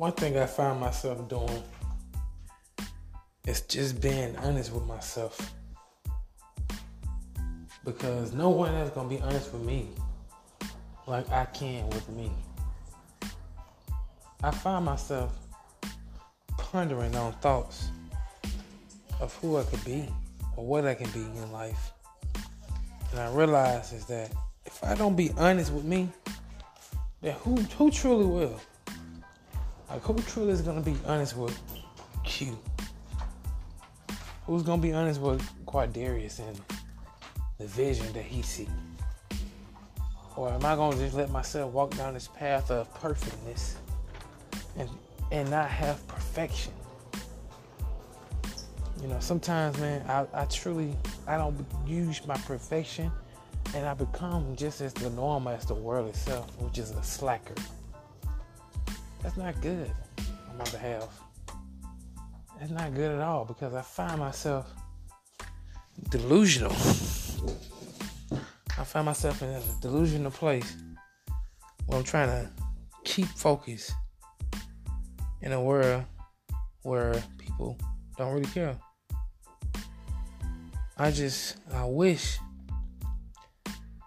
one 0.00 0.12
thing 0.12 0.38
I 0.38 0.46
find 0.46 0.80
myself 0.80 1.28
doing 1.28 1.62
is 3.46 3.60
just 3.60 4.00
being 4.00 4.34
honest 4.38 4.72
with 4.72 4.86
myself. 4.86 5.52
Because 7.84 8.32
no 8.32 8.48
one 8.48 8.74
else 8.74 8.88
gonna 8.94 9.10
be 9.10 9.20
honest 9.20 9.52
with 9.52 9.60
me 9.60 9.88
like 11.06 11.28
I 11.28 11.44
can 11.44 11.86
with 11.90 12.08
me. 12.08 12.32
I 14.42 14.50
find 14.50 14.86
myself 14.86 15.36
pondering 16.48 17.14
on 17.14 17.34
thoughts 17.34 17.90
of 19.20 19.34
who 19.42 19.58
I 19.58 19.64
could 19.64 19.84
be 19.84 20.08
or 20.56 20.64
what 20.64 20.86
I 20.86 20.94
can 20.94 21.10
be 21.10 21.20
in 21.20 21.52
life. 21.52 21.92
And 23.10 23.20
I 23.20 23.30
realize 23.34 23.92
is 23.92 24.06
that 24.06 24.32
if 24.64 24.82
I 24.82 24.94
don't 24.94 25.14
be 25.14 25.30
honest 25.36 25.70
with 25.70 25.84
me, 25.84 26.08
then 27.20 27.34
who 27.40 27.56
who 27.76 27.90
truly 27.90 28.24
will? 28.24 28.58
Like 29.90 30.02
who 30.02 30.14
truly 30.22 30.52
is 30.52 30.62
gonna 30.62 30.80
be 30.80 30.96
honest 31.04 31.36
with 31.36 31.58
Q? 32.24 32.56
Who's 34.46 34.62
gonna 34.62 34.80
be 34.80 34.92
honest 34.92 35.20
with 35.20 35.42
Quadarius 35.66 36.38
and 36.38 36.60
the 37.58 37.66
vision 37.66 38.12
that 38.12 38.24
he 38.24 38.42
sees? 38.42 38.68
Or 40.36 40.50
am 40.50 40.64
I 40.64 40.76
gonna 40.76 40.96
just 40.96 41.16
let 41.16 41.30
myself 41.30 41.72
walk 41.72 41.96
down 41.96 42.14
this 42.14 42.28
path 42.28 42.70
of 42.70 42.92
perfectness 42.94 43.76
and 44.76 44.88
and 45.32 45.50
not 45.50 45.68
have 45.68 46.06
perfection? 46.06 46.72
You 49.02 49.08
know, 49.08 49.18
sometimes 49.18 49.76
man, 49.78 50.08
I, 50.08 50.26
I 50.32 50.44
truly 50.44 50.96
I 51.26 51.36
don't 51.36 51.66
use 51.84 52.24
my 52.26 52.36
perfection 52.36 53.10
and 53.74 53.86
I 53.86 53.94
become 53.94 54.54
just 54.54 54.80
as 54.80 54.92
the 54.94 55.10
norm 55.10 55.48
as 55.48 55.64
the 55.64 55.74
world 55.74 56.08
itself, 56.08 56.48
which 56.60 56.78
is 56.78 56.92
a 56.92 57.02
slacker. 57.02 57.54
That's 59.22 59.36
not 59.36 59.60
good 59.60 59.90
on 60.50 60.58
my 60.58 60.64
behalf. 60.64 61.20
That's 62.58 62.70
not 62.70 62.94
good 62.94 63.10
at 63.12 63.20
all 63.20 63.44
because 63.44 63.74
I 63.74 63.82
find 63.82 64.18
myself 64.18 64.72
delusional. 66.10 66.72
I 68.78 68.84
find 68.84 69.06
myself 69.06 69.42
in 69.42 69.48
a 69.50 69.62
delusional 69.80 70.30
place 70.30 70.76
where 71.86 71.98
I'm 71.98 72.04
trying 72.04 72.28
to 72.28 72.50
keep 73.04 73.26
focus 73.26 73.92
in 75.42 75.52
a 75.52 75.60
world 75.62 76.04
where 76.82 77.22
people 77.38 77.78
don't 78.16 78.32
really 78.32 78.50
care. 78.50 78.76
I 80.96 81.10
just, 81.10 81.56
I 81.72 81.84
wish 81.84 82.38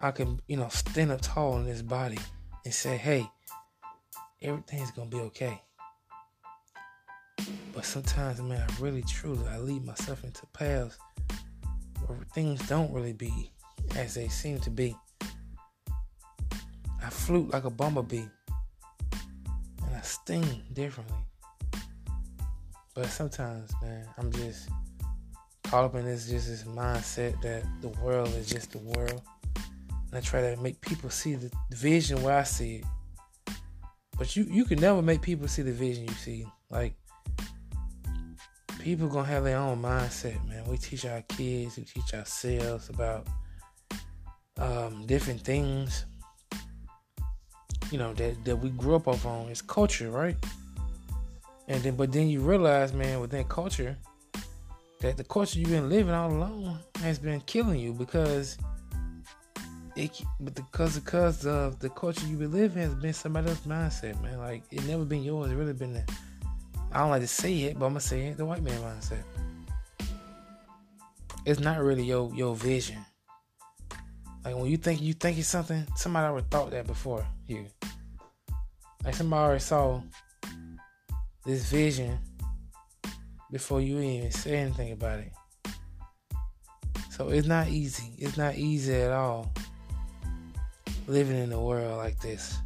I 0.00 0.10
could, 0.10 0.40
you 0.48 0.56
know, 0.56 0.68
stand 0.68 1.12
up 1.12 1.20
tall 1.20 1.56
in 1.58 1.66
this 1.66 1.82
body 1.82 2.18
and 2.64 2.74
say, 2.74 2.96
hey, 2.96 3.28
everything's 4.42 4.90
gonna 4.90 5.10
be 5.10 5.18
okay. 5.18 5.60
But 7.74 7.84
sometimes, 7.84 8.40
man, 8.42 8.66
I 8.68 8.82
really, 8.82 9.02
truly, 9.02 9.46
I 9.48 9.58
lead 9.58 9.84
myself 9.84 10.24
into 10.24 10.46
paths 10.46 10.98
where 12.06 12.18
things 12.34 12.66
don't 12.68 12.92
really 12.92 13.12
be 13.12 13.52
as 13.96 14.14
they 14.14 14.28
seem 14.28 14.58
to 14.60 14.70
be. 14.70 14.96
I 17.02 17.08
flute 17.08 17.50
like 17.52 17.64
a 17.64 17.70
bumblebee 17.70 18.26
and 19.12 19.96
I 19.96 20.00
sting 20.02 20.62
differently. 20.72 21.16
But 22.94 23.06
sometimes, 23.06 23.70
man, 23.82 24.06
I'm 24.18 24.32
just 24.32 24.68
caught 25.64 25.84
up 25.84 25.94
in 25.94 26.04
this 26.04 26.28
just 26.28 26.48
this 26.48 26.64
mindset 26.64 27.40
that 27.42 27.62
the 27.80 27.88
world 27.88 28.28
is 28.28 28.48
just 28.48 28.72
the 28.72 28.78
world. 28.78 29.22
And 29.54 30.14
I 30.14 30.20
try 30.20 30.40
to 30.40 30.60
make 30.60 30.80
people 30.80 31.08
see 31.08 31.36
the 31.36 31.50
vision 31.70 32.22
where 32.22 32.38
I 32.38 32.42
see 32.42 32.76
it. 32.76 32.84
But 34.20 34.36
you 34.36 34.46
you 34.50 34.66
can 34.66 34.78
never 34.78 35.00
make 35.00 35.22
people 35.22 35.48
see 35.48 35.62
the 35.62 35.72
vision 35.72 36.04
you 36.04 36.12
see. 36.12 36.46
Like 36.68 36.92
people 38.78 39.08
gonna 39.08 39.26
have 39.26 39.44
their 39.44 39.56
own 39.56 39.80
mindset, 39.80 40.46
man. 40.46 40.62
We 40.68 40.76
teach 40.76 41.06
our 41.06 41.22
kids, 41.22 41.78
we 41.78 41.84
teach 41.84 42.12
ourselves 42.12 42.90
about 42.90 43.26
um, 44.58 45.06
different 45.06 45.40
things, 45.40 46.04
you 47.90 47.96
know, 47.96 48.12
that, 48.12 48.44
that 48.44 48.56
we 48.56 48.68
grew 48.68 48.94
up 48.94 49.08
off 49.08 49.24
on. 49.24 49.48
It's 49.48 49.62
culture, 49.62 50.10
right? 50.10 50.36
And 51.68 51.82
then, 51.82 51.96
but 51.96 52.12
then 52.12 52.28
you 52.28 52.42
realize, 52.42 52.92
man, 52.92 53.20
within 53.20 53.44
culture, 53.44 53.96
that 55.00 55.16
the 55.16 55.24
culture 55.24 55.58
you've 55.58 55.70
been 55.70 55.88
living 55.88 56.12
all 56.12 56.30
along 56.30 56.78
has 57.00 57.18
been 57.18 57.40
killing 57.40 57.80
you 57.80 57.94
because 57.94 58.58
it, 59.96 60.22
but 60.38 60.54
because 60.54 60.98
because 60.98 61.46
of 61.46 61.78
the 61.78 61.88
culture 61.90 62.26
you've 62.26 62.40
been 62.40 62.52
living 62.52 62.82
has 62.82 62.94
been 62.94 63.12
somebody 63.12 63.48
else's 63.48 63.66
mindset, 63.66 64.20
man. 64.22 64.38
Like 64.38 64.62
it 64.70 64.84
never 64.86 65.04
been 65.04 65.22
yours. 65.22 65.50
It 65.50 65.54
really 65.54 65.72
been. 65.72 65.94
The, 65.94 66.04
I 66.92 67.00
don't 67.00 67.10
like 67.10 67.22
to 67.22 67.28
say 67.28 67.62
it, 67.62 67.78
but 67.78 67.86
I'm 67.86 67.92
gonna 67.92 68.00
say 68.00 68.28
it. 68.28 68.36
The 68.36 68.44
white 68.44 68.62
man 68.62 68.80
mindset. 68.80 69.22
It's 71.46 71.60
not 71.60 71.78
really 71.80 72.04
your 72.04 72.32
your 72.34 72.54
vision. 72.54 73.04
Like 74.44 74.56
when 74.56 74.66
you 74.66 74.76
think 74.76 75.00
you 75.00 75.12
think 75.12 75.38
it's 75.38 75.48
something, 75.48 75.86
somebody 75.96 76.26
already 76.26 76.46
thought 76.50 76.70
that 76.70 76.86
before 76.86 77.26
you. 77.46 77.66
Like 79.04 79.14
somebody 79.14 79.42
already 79.42 79.60
saw 79.60 80.02
this 81.44 81.70
vision 81.70 82.18
before 83.50 83.80
you 83.80 83.98
even 83.98 84.30
say 84.30 84.56
anything 84.56 84.92
about 84.92 85.20
it. 85.20 85.32
So 87.10 87.28
it's 87.28 87.46
not 87.46 87.68
easy. 87.68 88.14
It's 88.18 88.36
not 88.36 88.56
easy 88.56 88.94
at 88.94 89.12
all 89.12 89.52
living 91.06 91.38
in 91.38 91.52
a 91.52 91.60
world 91.60 91.98
like 91.98 92.20
this. 92.20 92.58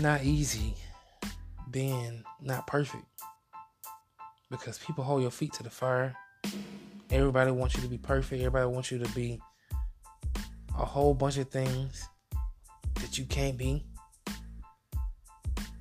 Not 0.00 0.24
easy 0.24 0.74
being 1.70 2.22
not 2.40 2.66
perfect 2.66 3.04
because 4.50 4.78
people 4.78 5.04
hold 5.04 5.22
your 5.22 5.30
feet 5.30 5.52
to 5.54 5.62
the 5.62 5.70
fire 5.70 6.16
Everybody 7.10 7.50
wants 7.50 7.76
you 7.76 7.82
to 7.82 7.88
be 7.88 7.98
perfect. 7.98 8.40
Everybody 8.40 8.66
wants 8.66 8.90
you 8.90 8.98
to 8.98 9.08
be 9.14 9.40
a 10.76 10.84
whole 10.84 11.14
bunch 11.14 11.38
of 11.38 11.48
things 11.48 12.08
that 12.96 13.18
you 13.18 13.24
can't 13.26 13.56
be. 13.56 13.84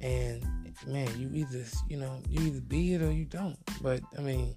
And 0.01 0.45
man, 0.85 1.09
you 1.17 1.29
either 1.33 1.63
you 1.88 1.97
know 1.97 2.22
you 2.29 2.47
either 2.47 2.61
be 2.61 2.93
it 2.93 3.01
or 3.01 3.11
you 3.11 3.25
don't. 3.25 3.57
But 3.81 4.01
I 4.17 4.22
mean, 4.22 4.55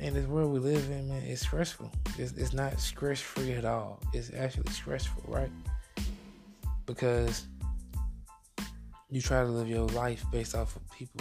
in 0.00 0.14
this 0.14 0.26
world 0.26 0.52
we 0.52 0.58
live 0.58 0.90
in, 0.90 1.08
man, 1.08 1.22
it's 1.22 1.42
stressful. 1.42 1.90
It's, 2.18 2.32
it's 2.32 2.52
not 2.52 2.80
stress 2.80 3.20
free 3.20 3.52
at 3.52 3.64
all. 3.64 4.00
It's 4.14 4.32
actually 4.34 4.70
stressful, 4.72 5.22
right? 5.28 5.50
Because 6.86 7.46
you 9.10 9.20
try 9.20 9.42
to 9.42 9.48
live 9.48 9.68
your 9.68 9.86
life 9.88 10.24
based 10.32 10.54
off 10.54 10.74
of 10.76 10.90
people 10.90 11.20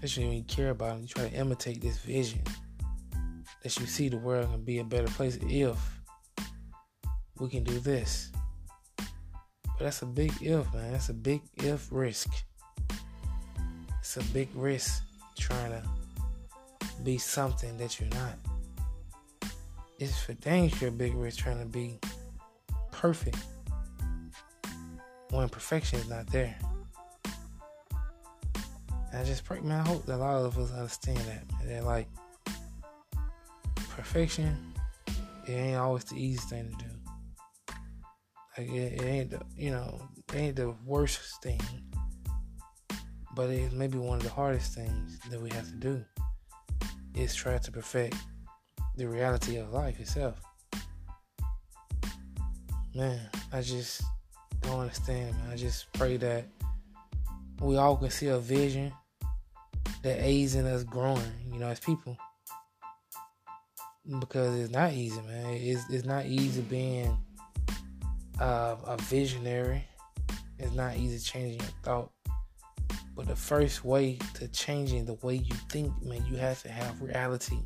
that 0.00 0.16
you 0.16 0.24
don't 0.24 0.32
even 0.32 0.44
care 0.44 0.70
about. 0.70 0.94
Them. 0.94 1.02
You 1.02 1.08
try 1.08 1.28
to 1.28 1.34
imitate 1.34 1.82
this 1.82 1.98
vision 1.98 2.40
that 3.62 3.78
you 3.78 3.86
see 3.86 4.08
the 4.08 4.18
world 4.18 4.50
can 4.50 4.64
be 4.64 4.78
a 4.78 4.84
better 4.84 5.08
place 5.08 5.38
if 5.42 5.76
we 7.38 7.50
can 7.50 7.64
do 7.64 7.78
this. 7.80 8.32
But 8.96 9.84
that's 9.84 10.00
a 10.00 10.06
big 10.06 10.32
if, 10.40 10.72
man. 10.72 10.92
That's 10.92 11.10
a 11.10 11.14
big 11.14 11.42
if 11.56 11.88
risk. 11.90 12.30
It's 13.98 14.16
a 14.16 14.22
big 14.32 14.48
risk 14.54 15.02
trying 15.36 15.72
to 15.72 15.82
be 17.04 17.18
something 17.18 17.76
that 17.78 18.00
you're 18.00 18.10
not. 18.10 18.38
It's 19.98 20.18
for 20.18 20.34
dang 20.34 20.68
sure 20.68 20.90
big 20.90 21.14
risk 21.14 21.38
trying 21.38 21.60
to 21.60 21.66
be 21.66 21.98
perfect 22.92 23.38
when 25.30 25.48
perfection 25.48 25.98
is 25.98 26.08
not 26.08 26.26
there. 26.28 26.56
And 29.12 29.20
I 29.20 29.24
just 29.24 29.44
pray, 29.44 29.60
man, 29.60 29.80
I 29.80 29.88
hope 29.88 30.04
that 30.06 30.16
a 30.16 30.18
lot 30.18 30.44
of 30.44 30.58
us 30.58 30.72
understand 30.72 31.18
that. 31.18 31.50
Man. 31.52 31.66
They're 31.66 31.82
like, 31.82 32.08
perfection, 33.88 34.74
it 35.46 35.52
ain't 35.52 35.76
always 35.76 36.04
the 36.04 36.16
easiest 36.16 36.50
thing 36.50 36.70
to 36.70 36.84
do. 36.84 36.90
Like 38.58 38.68
it, 38.68 39.00
it 39.00 39.04
ain't 39.04 39.30
the 39.30 39.40
you 39.56 39.70
know 39.70 40.00
it 40.28 40.36
ain't 40.36 40.56
the 40.56 40.74
worst 40.84 41.42
thing, 41.42 41.60
but 43.34 43.50
it's 43.50 43.72
maybe 43.72 43.98
one 43.98 44.18
of 44.18 44.24
the 44.24 44.30
hardest 44.30 44.74
things 44.74 45.18
that 45.30 45.40
we 45.40 45.50
have 45.50 45.66
to 45.66 45.76
do. 45.76 46.04
Is 47.16 47.34
trying 47.34 47.60
to 47.60 47.72
perfect 47.72 48.14
the 48.96 49.08
reality 49.08 49.56
of 49.56 49.72
life 49.72 49.98
itself. 49.98 50.38
Man, 52.94 53.20
I 53.52 53.62
just 53.62 54.02
don't 54.60 54.80
understand. 54.80 55.34
Man. 55.36 55.50
I 55.50 55.56
just 55.56 55.90
pray 55.94 56.18
that 56.18 56.44
we 57.60 57.76
all 57.76 57.96
can 57.96 58.10
see 58.10 58.26
a 58.28 58.38
vision 58.38 58.92
that 60.02 60.22
aids 60.22 60.54
in 60.54 60.66
us 60.66 60.84
growing, 60.84 61.32
you 61.50 61.58
know, 61.58 61.68
as 61.68 61.80
people 61.80 62.16
because 64.20 64.58
it's 64.58 64.72
not 64.72 64.92
easy, 64.92 65.20
man. 65.22 65.54
It's 65.54 65.88
it's 65.90 66.04
not 66.04 66.26
easy 66.26 66.60
being 66.62 67.16
uh, 68.40 68.76
a 68.84 68.96
visionary. 69.02 69.84
It's 70.58 70.74
not 70.74 70.96
easy 70.96 71.18
changing 71.18 71.60
your 71.60 71.70
thought. 71.82 72.10
But 73.16 73.28
the 73.28 73.36
first 73.36 73.84
way 73.84 74.18
to 74.34 74.46
changing 74.48 75.06
the 75.06 75.14
way 75.14 75.36
you 75.36 75.56
think, 75.70 75.90
man, 76.02 76.24
you 76.26 76.36
have 76.36 76.62
to 76.62 76.68
have 76.68 77.00
reality. 77.00 77.58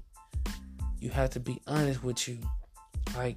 You 1.00 1.10
have 1.10 1.30
to 1.30 1.40
be 1.40 1.60
honest 1.66 2.04
with 2.04 2.28
you. 2.28 2.38
Like 3.16 3.36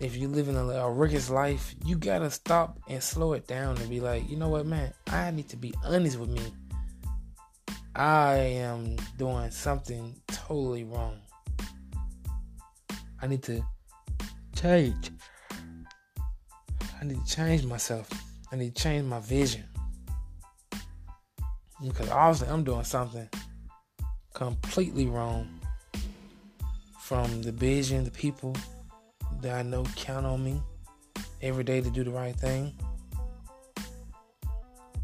if 0.00 0.16
you 0.16 0.28
live 0.28 0.48
in 0.48 0.56
a, 0.56 0.66
a 0.66 0.90
rigorous 0.90 1.30
life, 1.30 1.74
you 1.84 1.96
gotta 1.96 2.30
stop 2.30 2.78
and 2.88 3.02
slow 3.02 3.32
it 3.34 3.46
down 3.46 3.78
and 3.78 3.88
be 3.88 4.00
like, 4.00 4.28
you 4.28 4.36
know 4.36 4.48
what, 4.48 4.66
man, 4.66 4.92
I 5.06 5.30
need 5.30 5.48
to 5.50 5.56
be 5.56 5.72
honest 5.84 6.18
with 6.18 6.30
me. 6.30 6.42
I 7.94 8.34
am 8.34 8.96
doing 9.16 9.50
something 9.50 10.14
totally 10.28 10.84
wrong. 10.84 11.20
I 13.20 13.26
need 13.26 13.42
to 13.44 13.62
change. 14.54 15.10
I 17.00 17.04
need 17.04 17.24
to 17.24 17.34
change 17.34 17.64
myself. 17.64 18.08
I 18.52 18.56
need 18.56 18.74
to 18.74 18.82
change 18.82 19.04
my 19.04 19.20
vision. 19.20 19.64
Because 21.82 22.10
obviously 22.10 22.48
I'm 22.48 22.64
doing 22.64 22.84
something 22.84 23.28
completely 24.34 25.06
wrong 25.06 25.48
from 27.00 27.42
the 27.42 27.52
vision, 27.52 28.04
the 28.04 28.10
people 28.10 28.56
that 29.40 29.54
I 29.54 29.62
know 29.62 29.84
count 29.96 30.26
on 30.26 30.44
me 30.44 30.60
every 31.40 31.64
day 31.64 31.80
to 31.80 31.90
do 31.90 32.04
the 32.04 32.10
right 32.10 32.34
thing. 32.34 32.74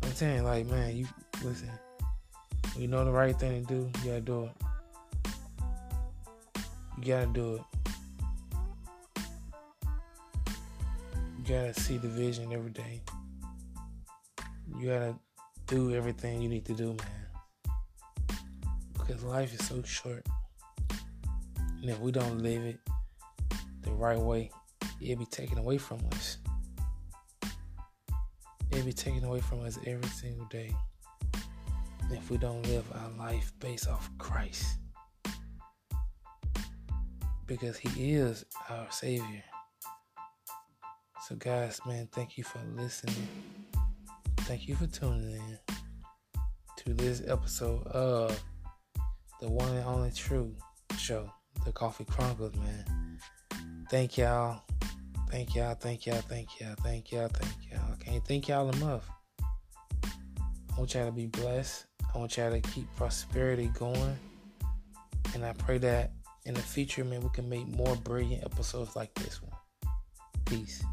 I'm 0.02 0.12
saying, 0.12 0.44
like, 0.44 0.66
man, 0.66 0.96
you 0.96 1.06
listen. 1.42 1.70
You 2.76 2.88
know 2.88 3.04
the 3.04 3.12
right 3.12 3.38
thing 3.38 3.64
to 3.64 3.74
do, 3.74 3.90
you 4.02 4.10
gotta 4.10 4.20
do 4.20 4.44
it. 4.44 4.52
You 6.98 7.04
gotta 7.04 7.26
do 7.26 7.54
it. 7.54 7.62
You 11.38 11.44
gotta 11.48 11.74
see 11.74 11.98
the 11.98 12.08
vision 12.08 12.52
every 12.52 12.70
day. 12.70 13.02
You 14.76 14.88
gotta 14.88 15.14
do 15.66 15.94
everything 15.94 16.42
you 16.42 16.48
need 16.48 16.64
to 16.66 16.74
do, 16.74 16.88
man. 16.94 17.76
Because 18.92 19.22
life 19.24 19.52
is 19.58 19.66
so 19.66 19.82
short. 19.82 20.26
And 21.80 21.90
if 21.90 21.98
we 22.00 22.12
don't 22.12 22.38
live 22.38 22.62
it 22.62 22.78
the 23.82 23.92
right 23.92 24.18
way, 24.18 24.50
it'll 25.00 25.18
be 25.18 25.26
taken 25.26 25.58
away 25.58 25.78
from 25.78 26.00
us. 26.12 26.38
It'll 28.70 28.86
be 28.86 28.92
taken 28.92 29.24
away 29.24 29.40
from 29.40 29.64
us 29.64 29.78
every 29.86 30.08
single 30.08 30.46
day 30.46 30.74
if 32.10 32.30
we 32.30 32.36
don't 32.36 32.62
live 32.66 32.84
our 32.94 33.10
life 33.18 33.52
based 33.60 33.88
off 33.88 34.10
Christ. 34.18 34.78
Because 37.46 37.76
He 37.76 38.14
is 38.14 38.44
our 38.70 38.86
Savior. 38.90 39.44
So, 41.28 41.36
guys, 41.36 41.80
man, 41.86 42.08
thank 42.12 42.36
you 42.36 42.44
for 42.44 42.60
listening. 42.74 43.63
Thank 44.44 44.68
you 44.68 44.76
for 44.76 44.86
tuning 44.86 45.32
in 45.32 45.58
to 46.76 46.92
this 46.92 47.22
episode 47.26 47.86
of 47.86 48.38
the 49.40 49.48
one 49.48 49.70
and 49.70 49.86
only 49.86 50.10
true 50.10 50.54
show 50.98 51.32
the 51.64 51.72
Coffee 51.72 52.04
Chronicles, 52.04 52.54
man. 52.56 53.18
Thank 53.90 54.18
y'all. 54.18 54.60
Thank 55.30 55.54
y'all, 55.54 55.74
thank 55.74 56.04
y'all, 56.04 56.20
thank 56.20 56.60
y'all, 56.60 56.74
thank 56.82 57.10
y'all, 57.10 57.28
thank 57.28 57.72
y'all. 57.72 57.80
I 57.90 58.04
can't 58.04 58.24
thank 58.26 58.48
y'all 58.48 58.68
enough. 58.68 59.08
I 60.12 60.78
want 60.78 60.92
y'all 60.92 61.06
to 61.06 61.12
be 61.12 61.26
blessed. 61.26 61.86
I 62.14 62.18
want 62.18 62.36
y'all 62.36 62.50
to 62.50 62.60
keep 62.60 62.86
prosperity 62.96 63.70
going. 63.78 64.18
And 65.34 65.42
I 65.42 65.54
pray 65.54 65.78
that 65.78 66.12
in 66.44 66.52
the 66.52 66.60
future, 66.60 67.02
man, 67.02 67.22
we 67.22 67.30
can 67.30 67.48
make 67.48 67.66
more 67.66 67.96
brilliant 67.96 68.44
episodes 68.44 68.94
like 68.94 69.14
this 69.14 69.40
one. 69.42 69.58
Peace. 70.44 70.84